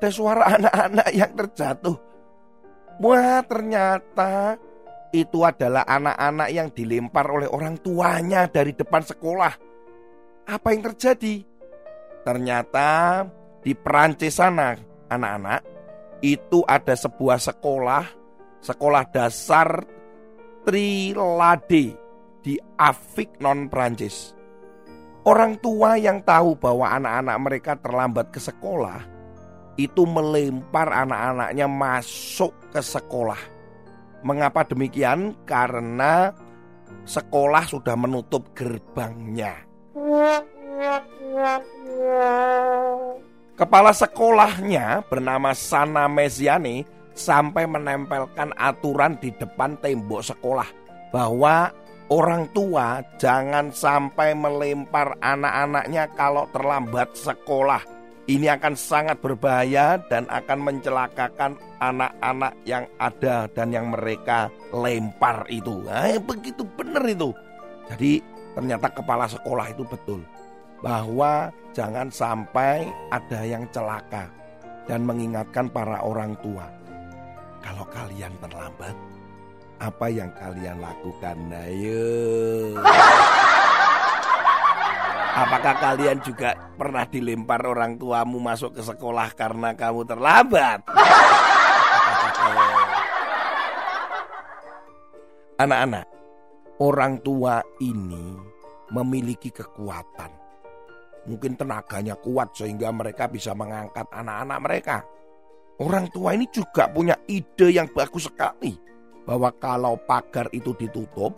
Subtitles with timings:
[0.00, 1.96] Ada suara anak-anak yang terjatuh.
[3.04, 4.56] Wah ternyata
[5.12, 9.52] itu adalah anak-anak yang dilempar oleh orang tuanya dari depan sekolah.
[10.48, 11.44] Apa yang terjadi?
[12.24, 12.88] Ternyata
[13.60, 14.72] di Perancis sana
[15.12, 15.60] anak-anak
[16.24, 18.04] itu ada sebuah sekolah,
[18.64, 19.84] sekolah dasar
[20.64, 21.92] Trilade
[22.40, 22.56] di
[23.44, 24.32] non Perancis.
[25.28, 29.19] Orang tua yang tahu bahwa anak-anak mereka terlambat ke sekolah,
[29.78, 33.38] itu melempar anak-anaknya masuk ke sekolah.
[34.26, 35.36] Mengapa demikian?
[35.48, 36.34] Karena
[37.04, 39.64] sekolah sudah menutup gerbangnya.
[43.56, 50.68] Kepala sekolahnya bernama Sana Mesiani sampai menempelkan aturan di depan tembok sekolah
[51.12, 51.68] bahwa
[52.08, 57.99] orang tua jangan sampai melempar anak-anaknya kalau terlambat sekolah
[58.30, 65.82] ini akan sangat berbahaya dan akan mencelakakan anak-anak yang ada dan yang mereka lempar itu.
[65.82, 67.34] Nah, begitu benar itu.
[67.90, 68.22] Jadi
[68.54, 70.22] ternyata kepala sekolah itu betul
[70.78, 74.30] bahwa jangan sampai ada yang celaka
[74.86, 76.70] dan mengingatkan para orang tua.
[77.60, 78.96] Kalau kalian terlambat,
[79.82, 81.36] apa yang kalian lakukan?
[81.50, 82.78] Ayo.
[85.30, 90.82] Apakah kalian juga pernah dilempar orang tuamu masuk ke sekolah karena kamu terlambat?
[95.60, 96.06] Anak-anak,
[96.80, 98.34] orang tua ini
[98.90, 100.32] memiliki kekuatan.
[101.28, 105.04] Mungkin tenaganya kuat sehingga mereka bisa mengangkat anak-anak mereka.
[105.80, 108.72] Orang tua ini juga punya ide yang bagus sekali.
[109.28, 111.36] Bahwa kalau pagar itu ditutup,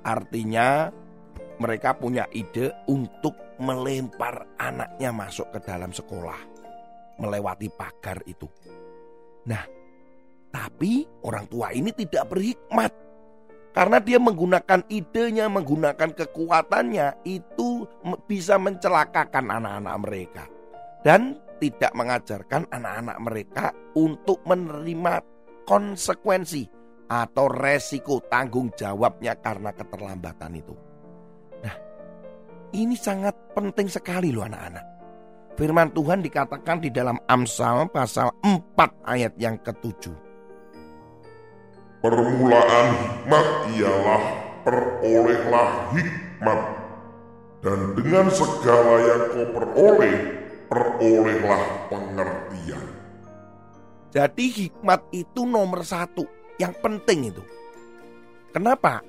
[0.00, 0.88] artinya
[1.56, 6.36] mereka punya ide untuk melempar anaknya masuk ke dalam sekolah,
[7.20, 8.44] melewati pagar itu.
[9.48, 9.64] Nah,
[10.52, 12.92] tapi orang tua ini tidak berhikmat
[13.76, 17.84] karena dia menggunakan idenya, menggunakan kekuatannya itu
[18.24, 20.44] bisa mencelakakan anak-anak mereka
[21.04, 25.20] dan tidak mengajarkan anak-anak mereka untuk menerima
[25.68, 26.64] konsekuensi
[27.06, 30.74] atau resiko tanggung jawabnya karena keterlambatan itu.
[32.74, 34.86] Ini sangat penting sekali loh anak-anak.
[35.56, 40.12] Firman Tuhan dikatakan di dalam Amsal pasal 4 ayat yang ketujuh.
[42.04, 44.22] Permulaan hikmat ialah
[44.66, 46.60] perolehlah hikmat.
[47.64, 50.16] Dan dengan segala yang kau peroleh,
[50.68, 52.86] perolehlah pengertian.
[54.12, 56.28] Jadi hikmat itu nomor satu,
[56.60, 57.42] yang penting itu.
[58.52, 59.00] Kenapa?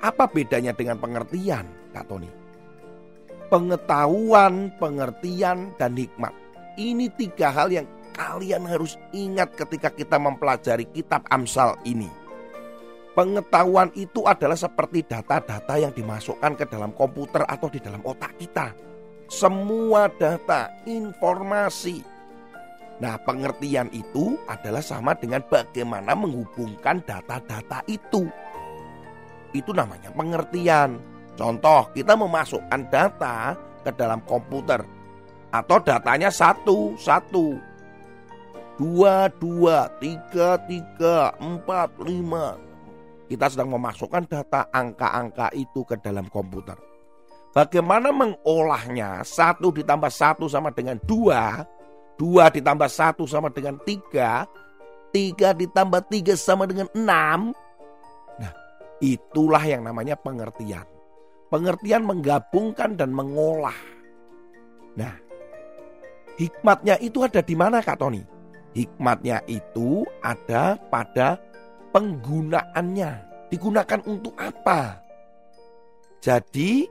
[0.00, 2.28] Apa bedanya dengan pengertian, Kak Tony?
[3.48, 6.36] Pengetahuan, pengertian, dan hikmat.
[6.76, 12.12] Ini tiga hal yang kalian harus ingat ketika kita mempelajari kitab Amsal ini.
[13.16, 18.76] Pengetahuan itu adalah seperti data-data yang dimasukkan ke dalam komputer atau di dalam otak kita.
[19.32, 22.04] Semua data, informasi.
[23.00, 28.28] Nah, pengertian itu adalah sama dengan bagaimana menghubungkan data-data itu
[29.56, 31.00] itu namanya pengertian.
[31.36, 33.52] Contoh, kita memasukkan data
[33.84, 34.80] ke dalam komputer
[35.52, 37.60] atau datanya satu, satu,
[38.80, 42.56] dua, dua, tiga, tiga, empat, lima.
[43.28, 46.78] Kita sedang memasukkan data angka-angka itu ke dalam komputer.
[47.52, 49.24] Bagaimana mengolahnya?
[49.24, 51.64] Satu ditambah satu sama dengan dua,
[52.16, 54.48] dua ditambah satu sama dengan tiga,
[55.12, 57.52] tiga ditambah tiga sama dengan enam,
[59.00, 60.95] Itulah yang namanya pengertian.
[61.46, 63.76] Pengertian menggabungkan dan mengolah.
[64.98, 65.14] Nah,
[66.40, 68.26] hikmatnya itu ada di mana Kak Tony?
[68.74, 71.38] Hikmatnya itu ada pada
[71.94, 73.10] penggunaannya.
[73.46, 75.00] Digunakan untuk apa?
[76.18, 76.84] Jadi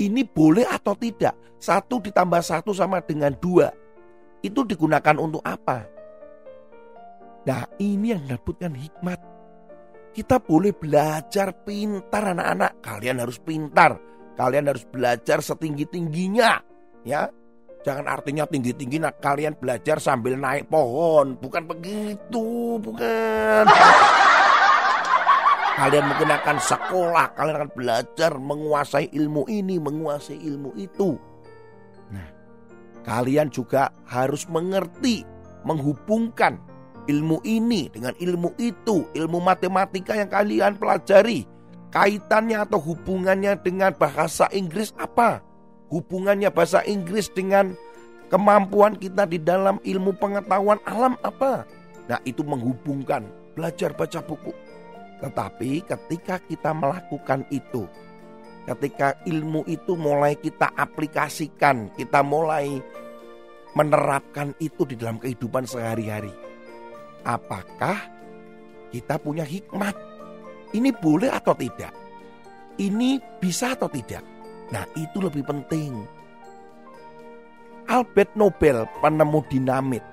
[0.00, 1.36] ini boleh atau tidak?
[1.60, 3.68] Satu ditambah satu sama dengan dua.
[4.40, 5.84] Itu digunakan untuk apa?
[7.44, 9.33] Nah ini yang disebutkan hikmat.
[10.14, 12.78] Kita boleh belajar pintar anak-anak.
[12.86, 13.98] Kalian harus pintar.
[14.38, 16.62] Kalian harus belajar setinggi-tingginya.
[17.02, 17.26] Ya,
[17.84, 21.36] Jangan artinya tinggi-tinggi nah kalian belajar sambil naik pohon.
[21.36, 23.68] Bukan begitu, bukan.
[25.74, 31.18] Kalian mungkin akan sekolah, kalian akan belajar menguasai ilmu ini, menguasai ilmu itu.
[32.14, 32.30] Nah,
[33.02, 35.26] kalian juga harus mengerti,
[35.66, 36.62] menghubungkan
[37.08, 41.44] ilmu ini dengan ilmu itu, ilmu matematika yang kalian pelajari.
[41.94, 45.54] Kaitannya atau hubungannya dengan bahasa Inggris apa?
[45.94, 47.78] hubungannya bahasa Inggris dengan
[48.32, 51.62] kemampuan kita di dalam ilmu pengetahuan alam apa?
[52.10, 53.24] Nah, itu menghubungkan
[53.54, 54.50] belajar baca buku.
[55.22, 57.86] Tetapi ketika kita melakukan itu,
[58.66, 62.82] ketika ilmu itu mulai kita aplikasikan, kita mulai
[63.78, 66.34] menerapkan itu di dalam kehidupan sehari-hari.
[67.24, 67.96] Apakah
[68.92, 69.96] kita punya hikmat?
[70.76, 71.96] Ini boleh atau tidak?
[72.76, 74.20] Ini bisa atau tidak?
[74.68, 76.04] Nah itu lebih penting.
[77.88, 80.04] Albert Nobel penemu dinamit.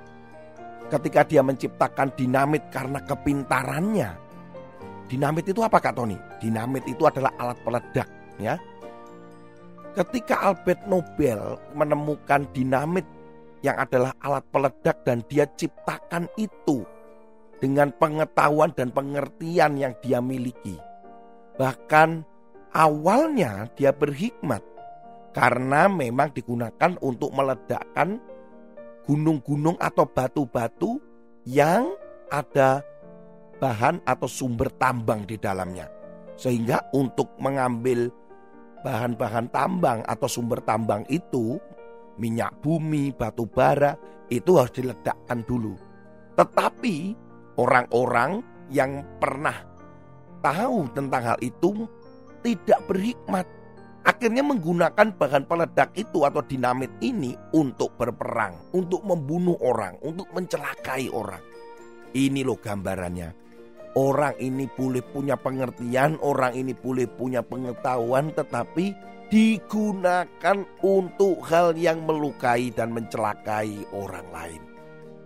[0.87, 4.11] Ketika dia menciptakan dinamit karena kepintarannya.
[5.07, 6.15] Dinamit itu apa Kak Tony?
[6.39, 8.07] Dinamit itu adalah alat peledak
[8.39, 8.55] ya.
[9.91, 13.03] Ketika Albert Nobel menemukan dinamit
[13.59, 16.87] yang adalah alat peledak dan dia ciptakan itu
[17.61, 20.75] dengan pengetahuan dan pengertian yang dia miliki.
[21.61, 22.31] Bahkan
[22.71, 24.63] Awalnya dia berhikmat
[25.35, 28.15] karena memang digunakan untuk meledakkan
[29.03, 30.95] gunung-gunung atau batu-batu
[31.43, 31.91] yang
[32.31, 32.79] ada
[33.59, 35.91] bahan atau sumber tambang di dalamnya.
[36.39, 38.07] Sehingga untuk mengambil
[38.87, 41.59] bahan-bahan tambang atau sumber tambang itu,
[42.15, 43.99] minyak bumi, batu bara,
[44.31, 45.75] itu harus diledakkan dulu.
[46.39, 46.95] Tetapi
[47.59, 49.55] orang-orang yang pernah
[50.39, 51.87] tahu tentang hal itu
[52.41, 53.45] tidak berhikmat.
[54.01, 61.05] Akhirnya menggunakan bahan peledak itu atau dinamit ini untuk berperang, untuk membunuh orang, untuk mencelakai
[61.13, 61.41] orang.
[62.11, 63.29] Ini loh gambarannya.
[63.93, 68.95] Orang ini boleh punya pengertian, orang ini boleh punya pengetahuan, tetapi
[69.29, 74.70] digunakan untuk hal yang melukai dan mencelakai orang lain.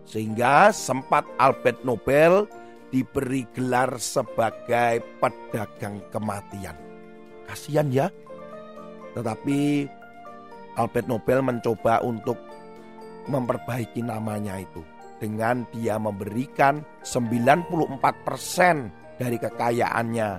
[0.06, 2.46] Sehingga sempat Albert Nobel
[2.94, 6.78] diberi gelar sebagai pedagang kematian.
[7.50, 8.08] Kasihan ya.
[9.18, 9.90] Tetapi
[10.78, 12.38] Albert Nobel mencoba untuk
[13.26, 14.86] memperbaiki namanya itu
[15.18, 20.30] dengan dia memberikan 94% dari kekayaannya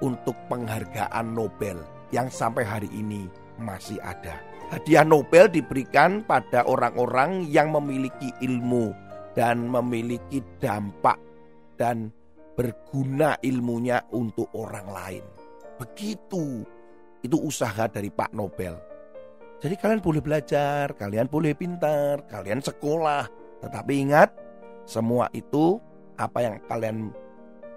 [0.00, 1.78] untuk penghargaan Nobel
[2.10, 3.28] yang sampai hari ini
[3.60, 4.40] masih ada.
[4.72, 9.03] Hadiah Nobel diberikan pada orang-orang yang memiliki ilmu
[9.34, 11.18] dan memiliki dampak
[11.74, 12.10] dan
[12.54, 15.24] berguna ilmunya untuk orang lain.
[15.78, 16.62] Begitu.
[17.24, 18.76] Itu usaha dari Pak Nobel.
[19.64, 23.24] Jadi kalian boleh belajar, kalian boleh pintar, kalian sekolah.
[23.64, 24.28] Tetapi ingat,
[24.84, 25.80] semua itu
[26.20, 27.08] apa yang kalian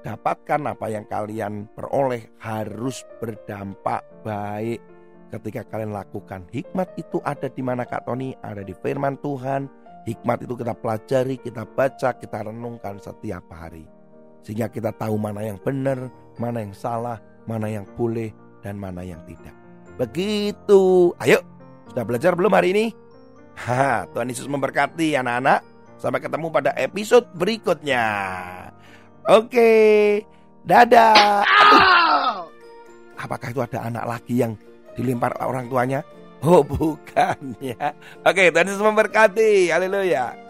[0.04, 4.84] dapatkan, apa yang kalian peroleh harus berdampak baik
[5.32, 6.44] ketika kalian lakukan.
[6.52, 8.36] Hikmat itu ada di mana Kak Tony?
[8.44, 9.87] Ada di firman Tuhan.
[10.08, 13.84] Hikmat itu kita pelajari, kita baca, kita renungkan setiap hari.
[14.40, 16.08] Sehingga kita tahu mana yang benar,
[16.40, 18.32] mana yang salah, mana yang boleh
[18.64, 19.52] dan mana yang tidak.
[20.00, 21.12] Begitu.
[21.20, 21.44] Ayo,
[21.92, 22.86] sudah belajar belum hari ini?
[23.68, 25.60] Ha, Tuhan Yesus memberkati anak-anak.
[26.00, 28.06] Sampai ketemu pada episode berikutnya.
[29.28, 30.24] Oke,
[30.64, 31.44] dadah.
[31.44, 32.48] Aduh.
[33.20, 34.56] Apakah itu ada anak lagi yang
[34.96, 36.00] dilempar orang tuanya?
[36.46, 37.98] Oh bukan ya.
[38.22, 39.74] Oke, Tuhan Yesus memberkati.
[39.74, 40.47] Haleluya.